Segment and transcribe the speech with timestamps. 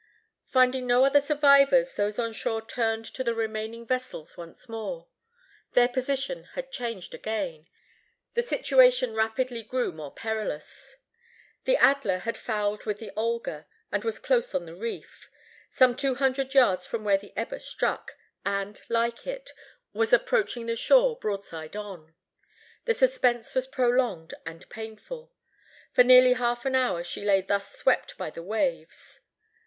[0.47, 5.07] Finding no other survivors, those on shore turned to the remaining vessels once more.
[5.73, 7.67] Their position had changed again.
[8.33, 10.95] The situation rapidly grew more perilous.
[11.65, 15.29] The Adler had fouled with the Olga, and was close on the reef,
[15.69, 19.51] some two hundred yards from where the Eber struck, and like it,
[19.93, 22.15] was approaching the shore broadside on.
[22.85, 25.31] The suspense was prolonged and painful.
[25.93, 29.19] For nearly half an hour she lay thus swept by the waves.